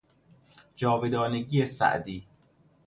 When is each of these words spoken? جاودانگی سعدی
جاودانگی 0.75 1.65
سعدی 1.65 2.27